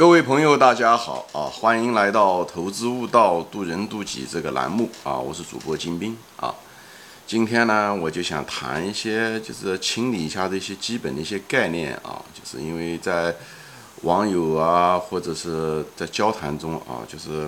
[0.00, 1.44] 各位朋友，大家好啊！
[1.52, 5.18] 欢迎来到《投资悟道，渡人渡己》这个栏目啊！
[5.18, 6.54] 我是主播金兵啊。
[7.26, 12.24] 今天呢，我就想谈一些，就是清理一下这些基本的一些概念啊。
[12.32, 13.36] 就是因为在
[14.00, 17.46] 网友啊，或者是在交谈中啊，就是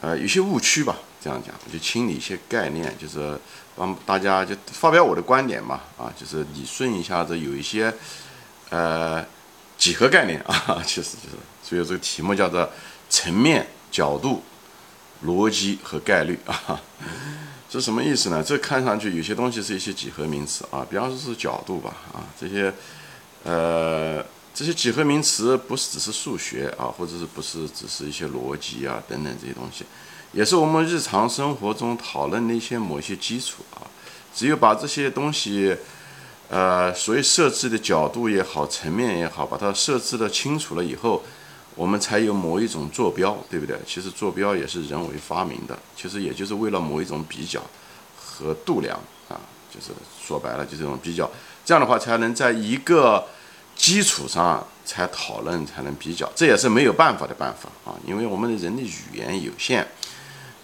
[0.00, 0.96] 呃有些误区吧。
[1.20, 3.38] 这样讲，就清理一些概念，就是
[3.74, 7.92] 帮大家就发表我的观点嘛啊，就是理顺一下子有一些
[8.70, 9.22] 呃。
[9.78, 12.68] 几何概念啊， 其实就是，所以这个题目叫做
[13.10, 14.42] 层面、角度、
[15.24, 16.80] 逻辑和概率啊，
[17.70, 18.42] 是什么意思呢？
[18.42, 22.72] 这看上去有些东西是一些几何名词啊，比方说是角度吧啊，这些
[23.44, 29.84] 呃这些几何名词不是只是数学啊，或者是不是只是一些逻辑啊等等这些东西，
[30.32, 33.84] 也是我们日常生活中讨论的一些某些基础啊，
[34.34, 35.76] 只有把这些东西。
[36.48, 41.22] 呃，所以设置的角度也好，层面也好，把它设置的清楚了以后，
[41.74, 43.76] 我们才有某一种坐标，对不对？
[43.86, 47.60] 其实坐标也是人为发明的，其实也就是为了某一种比较
[48.16, 48.96] 和度量
[49.28, 49.34] 啊，
[49.68, 49.88] 就是
[50.24, 51.28] 说白了就这种比较，
[51.64, 53.26] 这样的话才能在一个
[53.74, 59.86] 基础上才讨论，才能比较，这也是没有办法的办法啊，因为我们的人的语言有限。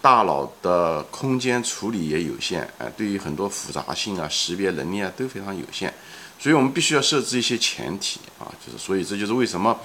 [0.02, 5.94] 大脑的空间处理也有限，哎，对于很多复杂性啊、识别能力啊都非常有限，
[6.40, 9.78] 所以我们必须要设置一些前提啊，就是所以这就是为什么，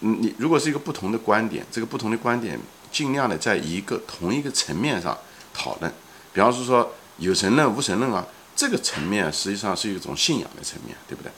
[0.00, 2.60] 嗯，你如果是一个不同的观点，这个不同的观点
[2.92, 5.16] 尽量的在一个同一个层面上
[5.54, 5.90] 讨论，
[6.34, 11.32] 比方说说有神论、无神论啊，这个层面实际上是一种信仰的层面，对不对？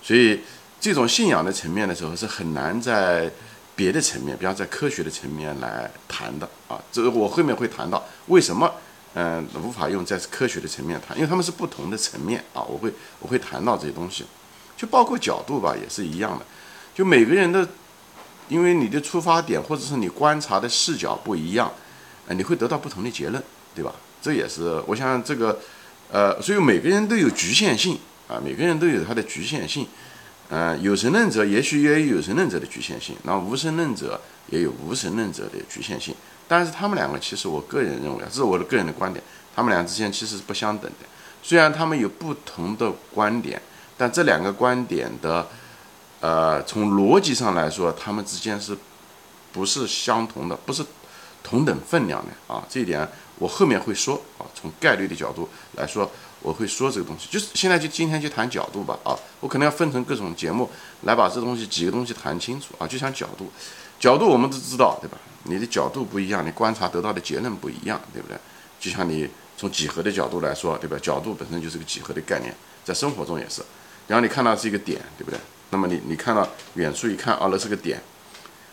[0.00, 0.40] 所以
[0.80, 3.28] 这种信仰的层面的时候是很难在。
[3.74, 8.70] 别的层面，比方在科学的层面来谈的啊，这个我后面会谈到为什么
[9.14, 14.24] 嗯无法用在科学的层面谈，因为他们是不同的层面啊，我会我会谈到这些东西，
[14.76, 16.44] 就包括角度吧，也是一样的，
[16.94, 17.66] 就每个人的，
[18.48, 21.72] 因为你的出发点或者是你观察的视角不一样，
[22.26, 23.42] 呃，你会得到不同的结论，
[23.74, 23.92] 对吧？
[24.20, 25.58] 这也是我想这个，
[26.10, 29.88] 呃，所以每个人都有局限性啊，每个人都有他的局限性。
[30.52, 36.14] 呃，有神论者也许也有有神论者的局限性，那无神论者也有无神论者的局限性。
[36.46, 39.24] 但是他们两个其实，我个人认为，这是我的个人的观点，
[39.56, 41.06] 他们俩之间其实是不相等的。
[41.42, 43.62] 虽然他们有不同的观点，
[43.96, 45.48] 但这两个观点的，
[46.20, 48.76] 呃，从逻辑上来说，他们之间是
[49.52, 50.84] 不是相同的，不是
[51.42, 52.62] 同等分量的啊？
[52.68, 53.08] 这一点
[53.38, 54.44] 我后面会说啊。
[54.54, 56.10] 从概率的角度来说。
[56.42, 60.68] 我会说这个东西，就是现在就今天就谈角度吧，啊，我可能要分成各种节目
[61.02, 63.50] 来把这东西几个东西谈清楚啊，就像角度，
[64.00, 65.16] 角度我们都知道对吧？
[65.44, 68.36] 你的角度不一样，你观察得到的结论不一样，对不对？
[68.80, 70.98] 就像你从几何的角度来说，对吧？
[71.00, 72.52] 角度本身就是个几何的概念，
[72.84, 73.62] 在生活中也是。
[74.08, 75.38] 然后你看到是一个点，对不对？
[75.70, 78.02] 那么你你看到远处一看，哦，那是个点。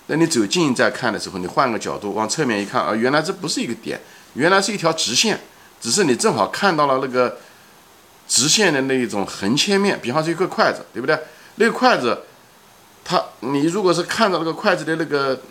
[0.08, 4.00] 那你走近再看的时候，你换个角度往侧面一看，啊，原来这不是一个点，
[4.34, 5.40] 原来是一条直线，
[5.79, 7.38] 只是你正好看到了那个。
[8.29, 11.19] 直线的那一种横切面，比方说一个筷子，对不对？
[11.56, 12.17] 那个筷子，
[13.03, 15.41] 它你如果是看到那个筷子的那个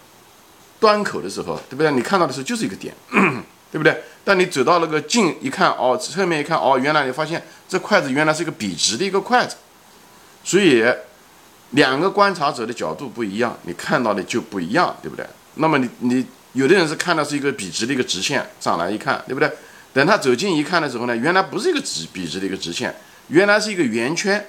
[0.78, 1.90] 端口的时候，对不对？
[1.90, 2.94] 你看到的时候就是一个点，
[3.70, 4.00] 对不对？
[4.24, 9.56] 但你走到那个近一看，哦，侧面一看，哦，原来你发现这筷子原来是一个笔直的一个筷子，
[10.44, 10.84] 所以
[11.70, 15.26] 两个观察者的角度不一样，你看到的就不一样，对不对？
[15.54, 19.50] 那么你你有的人是看到是一个笔直的一个直线上来一看，对不对？
[19.92, 22.94] 等他走近一看的时候呢，原来不是一个直笔直的一个直线，
[23.28, 24.46] 原来是一个圆圈，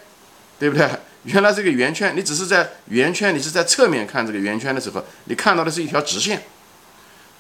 [0.60, 0.90] 对不对？
[1.24, 6.42] 原来是一个圆圈，你只是在圆圈，你是在侧面看这个圆圈的时候，你看到的是一条直线。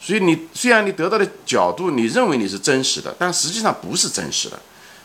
[0.02, 4.60] 所以你虽然你得到的角度，你认为你是真实的，但实际上不是真实的。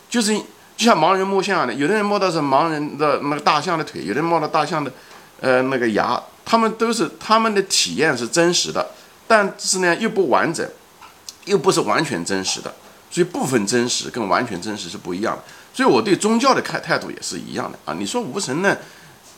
[0.09, 0.33] 就是
[0.75, 4.91] 就像盲人摸象的，有的人摸到是盲人的那个大象的腿，有的人摸到大象的
[5.39, 8.91] 呃那个牙，他们都是他们的体验是真实的，
[9.25, 10.69] 但是呢又不完整，
[11.45, 12.73] 又不是完全真实的。
[13.15, 15.43] 所以部分真实跟完全真实是不一样的，
[15.73, 17.95] 所以我对宗教的看态度也是一样的啊。
[17.97, 18.77] 你说无神论，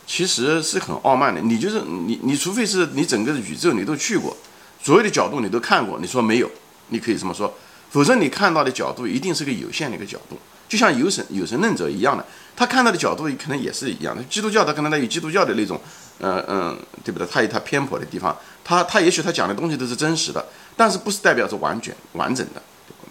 [0.04, 1.40] 其实是很傲慢的。
[1.40, 4.36] 你就是你，你除非是你整个宇宙你都去过，
[4.82, 6.50] 所有的角度你都看过，你说没有，
[6.88, 7.56] 你可以这么说，
[7.92, 10.36] 否则你看到的角度一定是个有限的一个角度。
[10.68, 12.26] 就像有神有神论者一样的，
[12.56, 14.20] 他看到的角度可能也是一样的。
[14.24, 15.80] 基督教他可能他有基督教的那种，
[16.18, 17.24] 嗯嗯，对不对？
[17.30, 20.44] 他有他偏颇的地方，他他也许他讲的东西都是真实的，
[20.76, 22.60] 但是不是代表着完全完整的。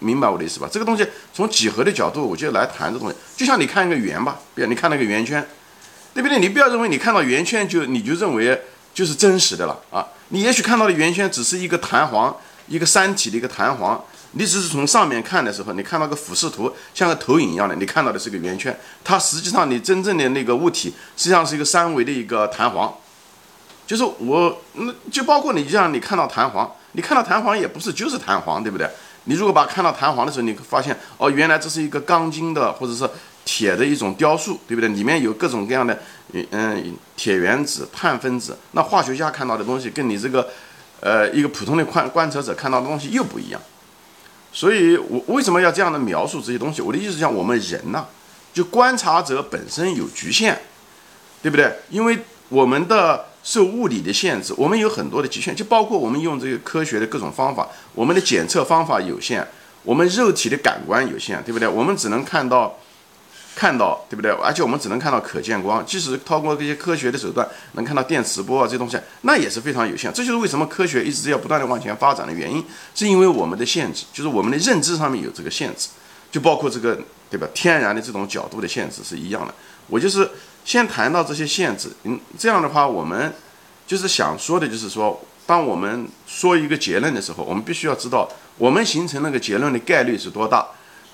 [0.00, 0.68] 明白我的意思吧？
[0.70, 3.16] 这个东西从几何的角度，我就来谈这东西。
[3.36, 5.46] 就像你看一个圆吧，比如你看那个圆圈，
[6.14, 6.38] 对不对？
[6.38, 8.60] 你不要认为你看到圆圈就你就认为
[8.94, 10.06] 就是真实的了啊！
[10.28, 12.36] 你也许看到的圆圈只是一个弹簧，
[12.66, 14.02] 一个三体的一个弹簧。
[14.32, 18.78] 你只是从上面看的时候，你看到个俯视图，像个投影一样的，你看到的是个圆圈。
[19.02, 22.94] 它实际上你真正的那个物体实际上是一个三维的一个弹簧，
[23.86, 28.86] 就是我，那就包括你，就像你看到弹簧，你看到弹簧也不是就是弹簧，对不对？
[29.28, 33.06] 你如果把它看到弹簧的时候，你会发现哦，原来这是一个钢筋的或者是
[33.44, 34.88] 铁的一种雕塑，对不对？
[34.88, 35.98] 里面有各种各样的
[36.32, 40.48] 嗯铁原子、碳分子，那化学家看到的东西跟你这个
[41.00, 43.60] 呃一个普通的观观测者看到的东西又不一样。
[44.50, 46.80] 所以我为什么要这样的描述这些东西？
[46.80, 48.06] 我的意思讲，我们人呐，
[48.54, 50.56] 就观察者本身有局限，
[51.42, 51.70] 对不对？
[51.90, 53.26] 因为我们的。
[53.48, 59.42] 受物理的限制，我们有很多的局限，就包括我们用这个科学的各种方法，我们的检测方法有限，
[59.84, 61.66] 我们肉体的感官有限，对不对？
[61.66, 62.78] 我们只能看到，
[63.56, 64.30] 看到，对不对？
[64.32, 70.12] 而且我们只能看到可见光，即使通过这些科学的手段能看到电磁波啊这些东西，那也是非常有限。
[70.12, 72.62] 这就是为什么科学一直要不断的往前发展的原因，
[72.94, 75.88] 是因为我们的限制，就是我们的认知上面有这个限制，
[76.30, 77.48] 就包括这个，对吧？
[77.54, 79.54] 天然的这种角度的限制是一样的。
[79.86, 80.30] 我就是。
[80.68, 83.32] 先谈到这些限制，嗯，这样的话，我们
[83.86, 90.66] 就是想说的，就是说，当我们说一个结论的时候，我们必须要知道，我们形成那个结论的概率是多大，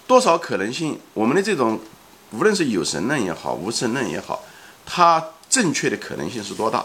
[0.08, 1.78] 多少可能性，我们的这种
[2.32, 4.42] 无论是有神论也好，无神论也好，
[4.84, 6.84] 它正确的可能性是多大，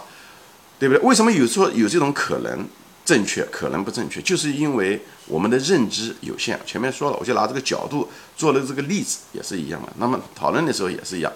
[0.78, 1.04] 对不对？
[1.04, 2.68] 为什么有说有这种可能
[3.04, 6.60] 正确，可能不正确，就是因为我们的认知有限。
[6.68, 8.08] 前面说了，我就拿这个角度
[8.38, 9.92] 做了这个例子，也是一样的。
[9.98, 11.34] 那么讨论的时候也是一样。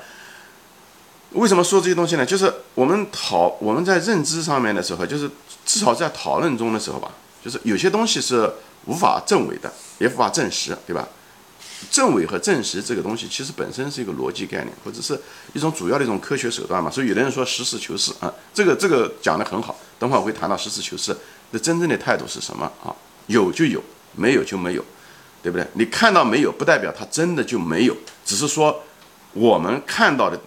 [1.33, 2.25] 为什么说这些东西呢？
[2.25, 5.29] 就是我们讨我们在认知上面的时候，就是
[5.65, 7.11] 至少在讨论中的时候吧，
[7.43, 8.51] 就是有些东西是
[8.85, 11.07] 无法证伪的，也无法证实，对吧？
[11.91, 15.19] 证伪和证实这个东西，其实本身是一个逻辑概念，或者是
[15.53, 16.89] 一种主要的一种科学手段嘛。
[16.89, 19.75] 所以有的人说实事求是啊，这个这个讲得很好。
[19.97, 21.15] 等会儿我会谈到实事求是
[21.51, 22.93] 的真正的态度是什么啊？
[23.27, 23.81] 有就有，
[24.15, 24.85] 没有就没有，
[25.41, 25.67] 对不对？
[25.73, 28.83] 你看到没有，不代表它真的就没有，只是说
[29.33, 30.39] 我们看到的。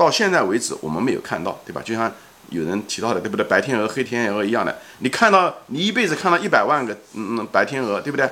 [0.00, 1.82] 到现在为止，我们没有看到，对吧？
[1.84, 2.10] 就像
[2.48, 3.44] 有人提到的，对不对？
[3.44, 8.26] 白天鹅、黑天鹅一样的，你看到，你一辈子看到一百万个嗯嗯白天鹅，对不对？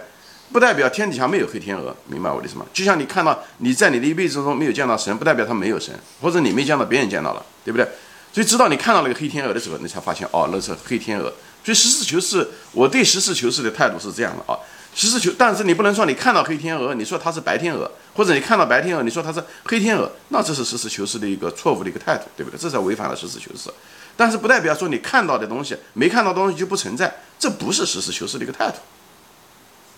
[0.51, 2.65] 不代表天底下没有黑天鹅，明白我的意思吗？
[2.73, 7.87] 就像你看到你在你的一辈子中没有见到神，不代表他没有神，或者你没见到别人见到了，对不对？
[8.33, 11.31] 所以直到你看到那个黑天鹅的时候，你才发现哦，那是黑天鹅。
[11.63, 14.57] 所以实事求是，我对实事求是的态度是这样的啊。
[14.95, 22.59] 实事求，但是你不能说你看到黑天鹅，你说它是白天鹅，或者你看到白天鹅，你说它是黑天鹅，那这是实事求是的一个错误的一个态度，对不对？
[22.59, 23.71] 这才违反了实事求是。
[24.17, 28.79] 但是不代表说你看到的东西，没看到东西就不存在，这不是实事求是的一个态度。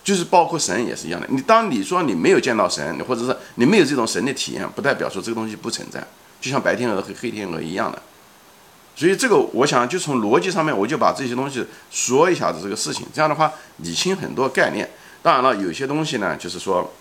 [0.03, 6.05] 就是包括神也是一样的，你当你说你没有见到神，或者是你没有这种神的体验，不代表说这个东西不存在，
[6.39, 7.99] 就像白天鹅和黑天鹅一样的。
[8.95, 13.07] 所以这个，我想就从逻辑上面，我就把这些东西说一下子这个事情。
[13.11, 14.87] 这样的话，理清很多概念。
[15.23, 16.91] 当然了，有些东西呢，就是说，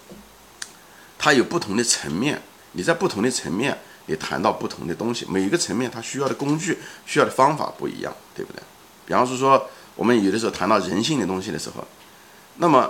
[1.21, 2.41] 它有不同的层面。
[2.73, 3.77] 你在不同的层面，
[4.07, 8.63] 你谈到不同的东西，每一个层面它需要的工具、需要的方法不一样，对不对？
[9.05, 11.85] 比方是说，我们有的时候谈到人性的东西的时候，
[12.59, 12.89] 那么，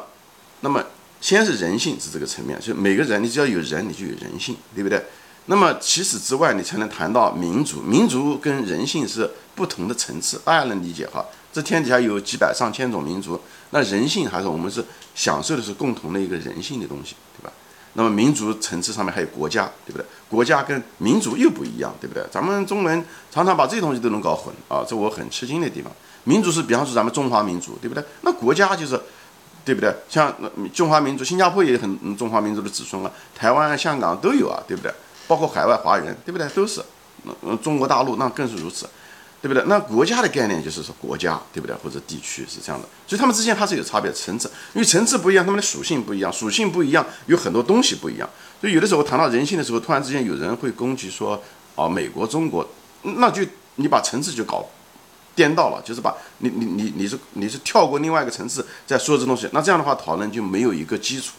[0.61, 0.85] 那么
[1.21, 5.03] 先是人性是这个层面，就每个人，你只要有人，你就有人性，对不对？
[5.47, 7.81] 那么，除此之外，你才能谈到民族。
[7.81, 11.25] 民族跟人性是不同的层次，大家能理解哈？
[11.50, 13.41] 这天底下有几百上千种民族，
[13.71, 14.85] 那人性还是我们是
[15.15, 17.50] 享受的是共同的一个人性的东西，对吧？
[17.95, 20.07] 那么民族层次上面还有国家，对不对？
[20.29, 22.25] 国家跟民族又不一样，对不对？
[22.31, 25.91] 咱们中国人常常把这些东西都能搞混啊，这我很吃惊的地方。
[26.25, 28.05] 民族是比方说咱们中华民族，对不对？
[28.20, 29.01] 那国家就是，
[29.65, 29.93] 对不对？
[30.09, 30.32] 像
[30.73, 34.93] 中华民族，新加坡也很中华民族的子孙啊，台湾、香港都有啊，对不对？
[35.27, 36.49] 包括海外华人，对不对？
[36.51, 36.82] 都是，
[37.43, 38.89] 嗯，中国大陆那更是如此，
[39.43, 39.63] 对不对？
[39.67, 41.75] 那国家的概念就是说国家，对不对？
[41.77, 48.29] 或者地区是这样的，所以他们之间它是有差别层次，因为层次不一样，他们的属性不一样，属性不一样，有很多东西不一样。
[48.61, 51.43] 所以有的时候谈到人性的时候，突然之间有人会攻击说，
[51.75, 52.69] 啊，美国、中国，
[53.03, 53.43] 那就
[53.77, 54.67] 你把层次就搞
[55.35, 61.32] 颠倒了，就是把你你你你是你是跳过另外一个层次在说这东西，那这样的话讨论就没有一个基础，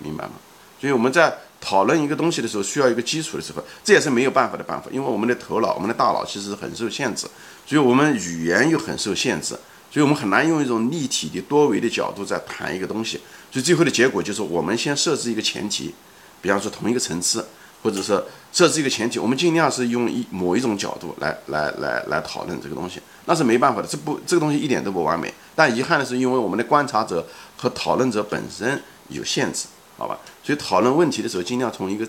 [0.00, 0.32] 明白吗？
[0.78, 1.38] 所以我们在。
[1.68, 7.26] 讨论一个东西的时候，需要一个基础的时候，这也是没有办法的办法，因为我们的头脑、我们的大脑其实很受限制，
[7.66, 9.48] 所以我们语言又很受限制，
[9.90, 13.20] 所以我们很难用一种立体的、多维的角度在谈一个东西。
[13.52, 15.94] 所以最后的结果就是，我们先设置一个前提，
[16.40, 17.46] 比方说同一个层次，
[17.82, 25.30] 或者是设置一个前提，我们尽量是用一某一种角度来来来来讨论这个东西，那是没办法的，这不这个东西一点都不完美。
[25.54, 27.26] 但遗憾的是，因为我们的观察者
[27.58, 29.66] 和讨论者本身有限制。
[29.98, 32.06] 好吧，所以讨论问题的时候，尽量从一个，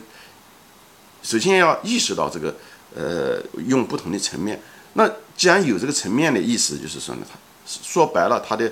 [1.23, 2.55] 首先要意识到这个，
[2.95, 4.61] 呃，用不同的层面。
[4.93, 8.71] 那既然有这个层面的意思，就是说呢，它说白了，它的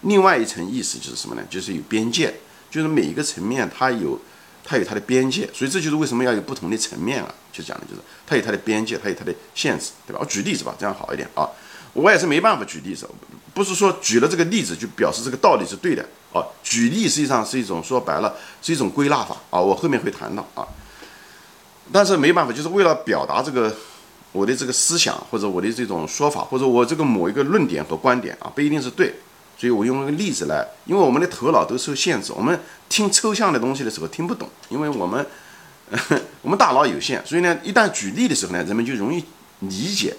[0.00, 1.42] 另外一层意思就是什么呢？
[1.50, 2.34] 就是有边界，
[2.70, 4.18] 就是每一个层面它有，
[4.64, 10.18] 它有它的边界，所以这就是为什么要有不同的层面啊，就讲的就是它有它的边界，它有它的限制，对吧？
[10.20, 11.48] 我举例子吧，这样好一点啊。
[11.92, 13.06] 我也是没办法举例子，
[13.52, 16.44] 不是说举了这个例子就表示这个道理是对的啊。
[16.62, 20.66] 举例实际上是一种说白了是一种归纳法啊，我后面会谈到啊。
[21.92, 23.74] 但是没办法，就是为了表达这个
[24.32, 29.14] 我的这个思想或者我的这种说法或者我这个某一个论点和观点啊，不一定是对，
[29.58, 32.58] 所以我用一个例子来，因为我们的头脑都受限制，我们
[32.88, 35.26] 听抽象的东西的时候听不懂，因为我们
[36.40, 39.24] 我们大脑有限，所以呢，一旦举例的时候呢，人们就容易
[39.60, 40.16] 理解。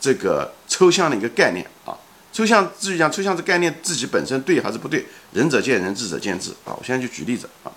[0.00, 1.90] 这个抽象的一个概念啊，
[2.38, 6.70] 抽象至于讲抽象这概念自己本身对还是不对，仁者见仁，智者见智啊。
[6.78, 7.72] 我现在就举例子啊，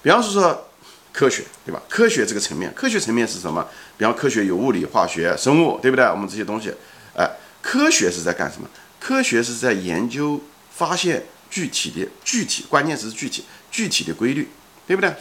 [0.00, 0.68] 比方说说
[1.12, 1.82] 科学，对吧？
[1.88, 3.66] 科学这个层面，科学层面是什么？
[3.98, 6.04] 比方科学有物理、化学、生物，对不对？
[6.04, 6.72] 我们这些东西，
[7.16, 7.28] 哎，
[7.60, 8.68] 科学是在干什么？
[9.00, 14.48] 科学是在研究、发现具体的、具体，关键词是具体、具体的规律，
[14.86, 15.12] 对不对？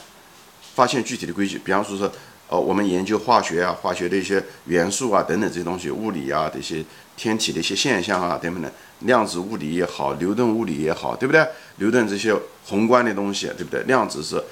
[0.76, 2.12] 发现具体的规矩，比方说说。
[2.50, 6.84] 哦，我们研究化学啊，化学的一些元素啊，等等这些东西，物理啊，这些
[7.16, 11.48] 天体的一些现象啊，等等，量子物理也好，牛顿物理也好，对不对？
[11.76, 13.84] 牛顿这些宏观的东西，对不对？
[13.84, 14.44] 量子是，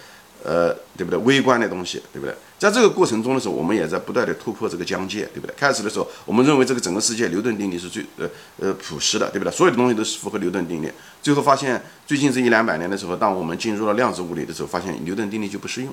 [0.43, 1.17] 呃，对不对？
[1.21, 2.35] 微观的东西，对不对？
[2.59, 5.55] 在这个过程中的时候，我们也在不断的突破这个疆界，对不对？
[5.57, 9.51] 开始的时候，我们认为这个整个世界牛顿定律是最呃呃朴实的，对不对？
[9.51, 10.91] 所有的东西都是符合牛顿定律。
[11.23, 15.91] 最后发现，最近这一两百年的时候，当我们进入了量子物理的时候，发现牛顿定律就不适用，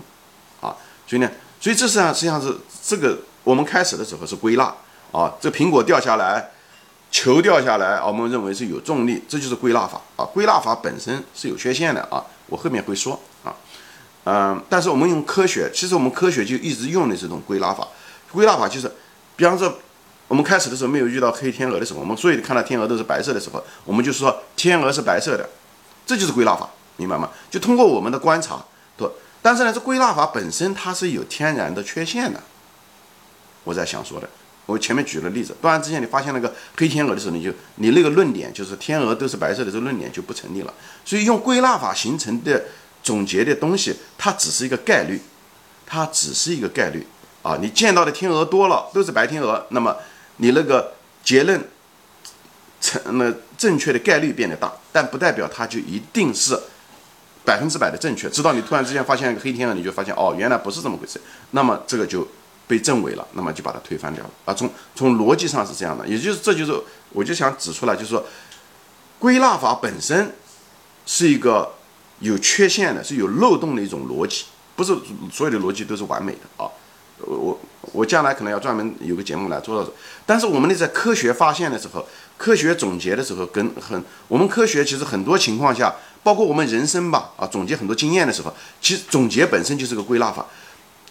[0.61, 1.31] 啊，所以呢。
[1.65, 2.55] 所以这实际上实际上是
[2.85, 4.65] 这个，我们开始的时候是归纳
[5.13, 6.51] 啊，这苹果掉下来，
[7.11, 10.27] 球掉下来，我们认为是有重力，这就是归纳法啊。
[10.27, 13.57] 归纳法本身是有缺陷的啊，我后面会说啊，
[14.25, 17.89] 嗯，但是我们用科学，其实我们科学就一直用的这种归纳法。
[18.31, 18.93] 归纳法就是，
[19.35, 19.79] 比方说
[20.29, 25.49] 我们开始的时候没有遇到黑天鹅的时候，我们所有看到天鹅都是白色的时候，我们就说天鹅是白色的，
[26.05, 26.69] 这就是归纳法，
[26.99, 27.31] 明白吗？
[27.51, 28.63] 就通过我们的观察，
[29.45, 32.43] 但是呢，这归纳法本身它是有天然的缺陷的。
[33.63, 34.27] 我在想说的，
[34.65, 40.73] 我前面举了例子，突然之间你发现那个黑天鹅的时候，你就你那个论点就是天鹅都是白色的这个论点就不成立了。
[41.05, 42.65] 所以用归纳法形成的
[43.03, 45.21] 总结的东西，它只是一个概率，
[45.85, 47.07] 它只是一个概率
[47.43, 47.59] 啊。
[47.61, 49.95] 你见到的天鹅多了，都是白天鹅，那么
[50.39, 51.69] 你那个结论
[52.81, 56.59] 成那正确的概率变得大，但不代表它就一定是。
[57.45, 61.21] 百分之百的正确，直到你突然之间发现一个黑天鹅，你就发现哦，原来不是这么回事。
[61.51, 62.27] 那么这个就
[62.67, 64.55] 被证伪了，那么就把它推翻掉了啊。
[64.55, 66.73] 从从逻辑上是这样的，也就是这就是
[67.11, 68.25] 我就想指出来，就是说
[69.19, 70.35] 归纳法本身
[71.05, 71.75] 是一个
[72.21, 74.97] 有缺陷的，是有漏洞的一种逻辑，不是
[75.31, 76.71] 所有的逻辑都是完美的啊。
[77.19, 77.61] 我我
[77.93, 79.91] 我将来可能要专门有个节目来做到。
[80.25, 85.95] 但是我们呢，在科学发现的时候，科学总结的时候，跟很我们科学其实很多情况下。
[86.25, 90.47] 包括我们人生吧，啊，总结很多经验的时候，其实总结本身就是个归纳法。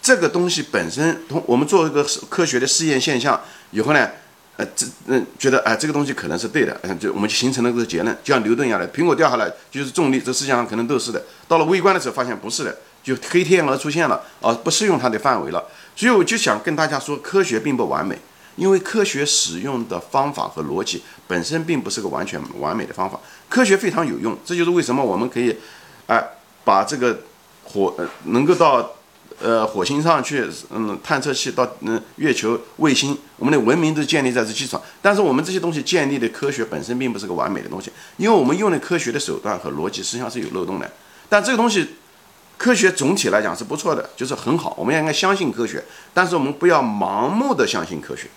[0.02, 3.40] 这个东西本身，同我们做一个科学的试验现象
[3.70, 4.10] 以后呢，
[4.56, 11.22] 呃，这嗯，觉得哎，这个东西可能是对的，嗯，就我们就形成了个结论，就像牛顿一样的，苹果掉下来就是重力，这世界上可能都是的。
[11.46, 15.62] 到了微观的时候，发现不是的，就黑天鹅出现了，啊，不适用它的范围了。
[15.94, 18.18] 所以我就想跟大家说，科学并不完美。
[18.56, 23.18] 因为科学使用的方法和逻辑本身并不是个完全完美的方法，
[23.48, 25.56] 科学非常有用，这就是为什么我们可以，
[26.06, 26.24] 哎，
[26.64, 27.18] 把这个
[27.64, 28.92] 火呃能够到
[29.40, 34.82] 呃火星上去，嗯，探测器到嗯月球卫星，我们的文明都建立在这基础上。
[35.02, 40.88] 但是我们这些东西建立的科学本身并不是个完美的东西，因为我们用的科学的手段和逻辑实际上是有漏洞的。
[41.28, 41.96] 但这个东西，
[42.56, 48.28] 科学总体来讲是不错的，就是很好，我们应该相信科学，但是我们不要盲目的相信科学。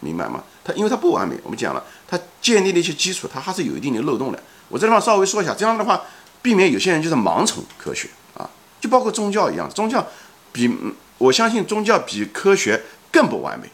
[0.00, 0.44] 明白吗？
[0.62, 4.38] 它因为它不完美，我们讲了，它建立的一些基础，它还是有一定的漏洞的。
[4.68, 6.02] 我这地方稍微说一下，这样的话，
[6.42, 8.48] 避免有些人就是盲从科学啊，
[8.80, 10.06] 就包括宗教一样，宗教
[10.52, 10.70] 比
[11.16, 13.66] 我相信宗教比科学更不完美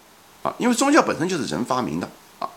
[0.45, 2.49] 啊，因为宗教本身就是人发明的啊，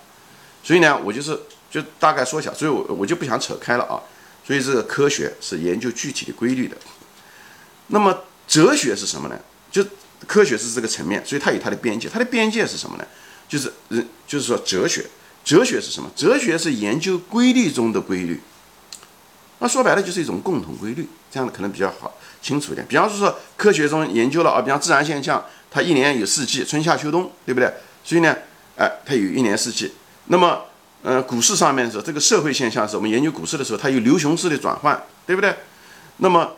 [0.63, 1.39] 所以呢，我就是
[1.71, 3.99] 就大概说一下，所以我我就不想扯开了啊。
[4.45, 6.75] 所以这个科学是研究具体的规律的，
[7.87, 9.39] 那么哲学是什么呢？
[9.71, 9.83] 就
[10.27, 13.05] 科学是这个层面，所以它有它的边界，它的边界是什么呢？
[13.47, 15.05] 就是人，就是说哲学，
[15.43, 16.09] 哲学是什么？
[16.15, 18.41] 哲学是研究规律中的规律。
[19.59, 22.85] 那说白了就是一种共同规律，这样的可能比较好清楚一点。
[22.87, 27.71] 比方说，科学中研究了啊，比方自然现象，它一年有四季，春夏秋冬，对不对？
[28.03, 28.35] 所以呢，
[28.77, 29.93] 哎，它有一年四季。
[30.25, 30.63] 那么，
[31.01, 35.55] 呃，股市上面的时候，这个社会现象是我们研究股市的时候，它有牛熊市的转换，对不对？
[36.17, 36.53] 那么，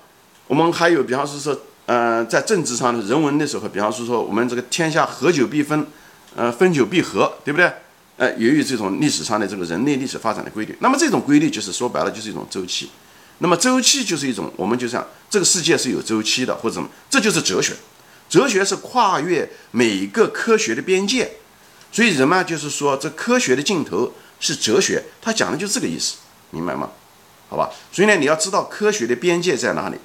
[0.48, 5.86] 我们还有，比方说说，呃，在政治上的人文的时候，比方说说，我们这个天下合久必分。
[6.38, 7.72] 呃，分久必合，对不对？
[8.18, 12.90] 呃，由于这种历史上的这个人类历史发展的规律，那么这种规律就是说白了就是一种周期，
[13.38, 17.74] 那么周期就是一种，我们就像这个世界是有周期的，或者什么，这就是哲学。
[18.28, 21.32] 哲学是跨越每一个科学的边界，
[21.90, 24.12] 所以人们就是说，这科学的尽头
[24.42, 26.16] 是哲学，他讲的就是这个意思，
[26.50, 26.90] 明白吗？
[27.48, 29.96] 好吧，所以呢，你要知道科学的边界在哪里，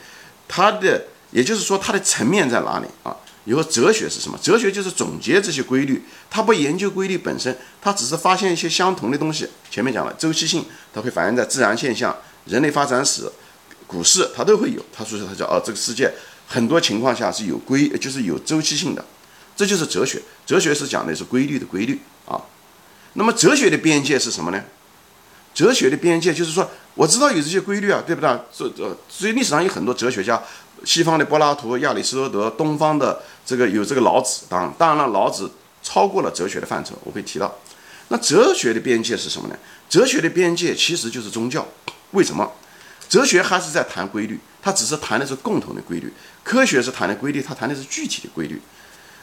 [0.52, 3.16] 它的也就是说它的层面在哪里啊？
[3.44, 4.36] 以后哲学是什么？
[4.42, 9.48] 哲学就是总结这些规律，它不研究规律本身，它只是发现一些相同的东西。
[9.70, 12.14] 前面讲了周期性，它会反映在自然现象、
[12.46, 13.30] 人类发展史、
[13.86, 14.84] 股市，它都会有。
[14.92, 16.12] 他说它叫哦，这个世界
[16.48, 19.04] 很多情况下是有规，就是有周期性的，
[19.56, 20.20] 这就是哲学。
[20.44, 22.40] 哲学是讲的是规律的规律啊。
[23.14, 24.62] 那么哲学的边界是什么呢？
[25.60, 28.30] 哲学的边界就是说，我知道有这些规律啊，对不对？
[28.50, 30.42] 这这，所以历史上有很多哲学家，
[30.86, 34.46] 西方的柏拉图、亚里士多德，东方的这个有这个老子。
[34.48, 35.50] 当当然了，老子
[35.82, 37.54] 超过了哲学的范畴，我会提到。
[38.08, 39.56] 那哲学的边界是什么呢？
[39.86, 41.68] 哲学的边界其实就是宗教。
[42.12, 42.50] 为什么？
[43.06, 46.08] 哲学还是在谈规律，它只是谈的是共同的规律；
[46.42, 48.58] 科学是谈的规律，它谈的是具体的规律。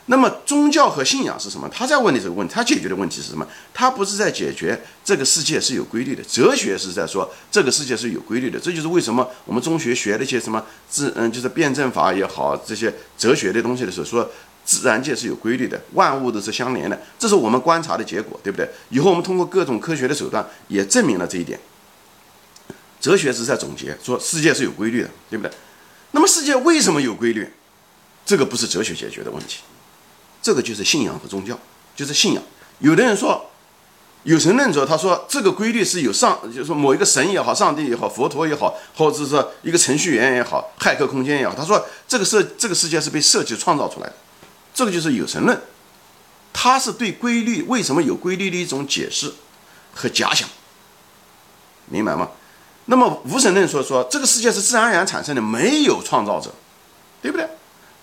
[0.09, 1.67] 那么宗教和信仰是什么？
[1.69, 3.45] 他在问你这个问题，他解决的问题是什么？
[3.73, 6.23] 他不是在解决这个世界是有规律的。
[6.23, 8.57] 哲学是在说这个世界是有规律的。
[8.57, 14.31] 这就是为什么我们中学学那些什么自嗯，就是辩证法也好，这些哲学的东西的时候，说
[14.63, 16.97] 自然界是有规律的，万物都是相连的。
[17.19, 18.69] 这是我们观察的结果，对不对？
[18.89, 21.59] 以后我们通过各种科学的手段也证明了这一点。
[23.01, 25.51] 哲学是在总结说世界是有规律的，对不对？
[26.11, 27.51] 那么世界为什么有规律？
[28.25, 29.59] 这个不是哲学解决的问题。
[30.47, 31.59] 这个就是信仰和宗教，
[31.93, 32.41] 就是信仰。
[32.79, 33.49] 有的人说，
[34.23, 44.13] 有神论者他说这个规律是有上，就是说某一个神也好，上帝也好，佛陀也好，或者是说一个程序员也好，骇客空间也好，他说这个设这个世界是被设计创造出来的，
[44.73, 45.61] 这个就是有神论，
[46.53, 49.33] 他是对规律为什么有规律的一种解释
[49.93, 50.47] 和假想，
[51.87, 52.29] 明白吗？
[52.85, 56.53] 那么无神论说说这个世界是自然而然产生的，没有创造者，
[57.21, 57.45] 对不对？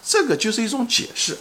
[0.05, 1.39] 这个就是一种解释。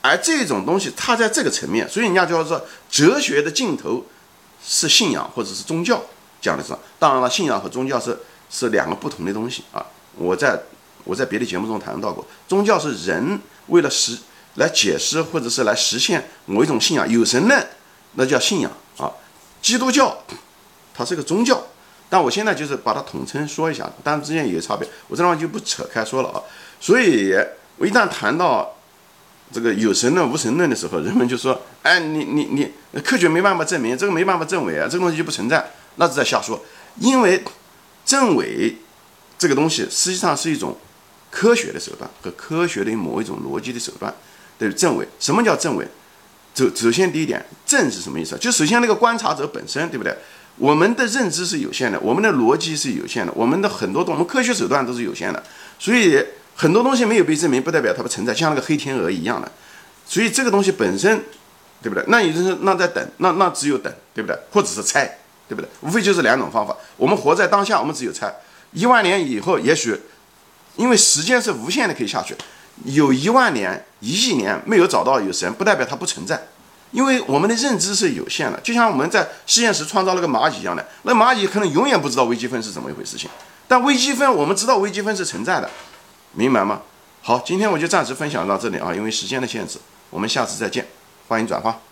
[0.00, 4.06] 而这种东西，它在这个层面，所以人家就要说，哲学的尽头
[4.64, 6.00] 是信仰或者是宗教，
[6.40, 6.72] 讲的是。
[7.00, 8.16] 当然了，信仰和宗教是
[8.48, 9.84] 是两个不同的东西啊。
[10.16, 10.56] 我在
[11.02, 14.16] 我在别的节目中谈到过，宗教是人为了实
[14.54, 17.66] 来解释或者是来实现某一种信仰，有神论
[18.14, 19.10] 那叫信仰啊。
[19.60, 20.16] 基督教
[20.94, 21.60] 它是个宗教，
[22.08, 26.40] 但我现在就是把它统称说一下，但是之间也有差别，我这地方就不扯开说了啊。
[26.80, 27.34] 所以
[27.78, 28.76] 我一旦谈到。
[29.50, 36.62] 这个有神论、无神论的时候，人们就说：“哎，你你你，科学没办法证明，这个没办法证伪啊，这个东西就不存在，那是在瞎说。
[37.00, 37.42] 因为
[38.04, 38.76] 证伪
[39.38, 40.76] 这个东西实际上是一种
[41.30, 44.14] 科学的手段和科学的某一种逻辑的手段。
[44.58, 45.88] 对，证伪什么叫证伪？
[46.54, 48.36] 首首先第一点，证是什么意思？
[48.38, 50.14] 就首先那个观察者本身，对不对？
[50.56, 55.42] 我们的认知是有限的，我们的逻辑是有限的，我们的很多东，我们科学手段都是有限的，
[55.78, 56.22] 所以。”
[56.60, 59.48] 很多东西没有被证明，不代表它不存在，像那个黑天鹅一样的。
[60.08, 61.22] 所以这个东西本身，
[61.80, 62.02] 对不对？
[62.08, 64.36] 那也就是那在等，那那只有等，对不对？
[64.50, 65.18] 或者是猜，
[65.48, 65.68] 对不对？
[65.82, 66.76] 无非就是两种方法。
[66.96, 68.34] 我们活在当下，我们只有猜。
[68.72, 69.96] 一万年以后，也许
[70.74, 72.34] 因为时间是无限的，可以下去。
[72.86, 76.42] 有一万年、一亿年没有找到有神，不代表它不存在，
[76.90, 78.58] 因为我们的认知是有限的。
[78.64, 83.30] 就像我们在实验室创造了个蚂蚁一样的，那蚂蚁可能永远不知道微积分是怎么一回事情，
[83.68, 85.70] 但微积分我们知道微积分是存在的。
[86.32, 86.82] 明白吗？
[87.22, 89.78] 好，今天我就暂时分享到这里啊，因为时间的限制，
[90.10, 90.86] 我们下次再见，
[91.26, 91.87] 欢迎转发。